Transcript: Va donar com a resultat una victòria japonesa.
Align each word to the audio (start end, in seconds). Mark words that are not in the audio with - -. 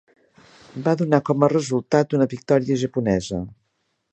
Va 0.87 0.93
donar 1.01 1.19
com 1.27 1.45
a 1.47 1.51
resultat 1.53 2.17
una 2.19 2.29
victòria 2.35 2.79
japonesa. 2.85 3.43